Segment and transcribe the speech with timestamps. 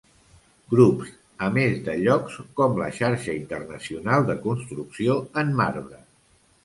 [0.69, 1.11] Grups,
[1.47, 6.01] a més de llocs com la xarxa internacional de construcció en marbre.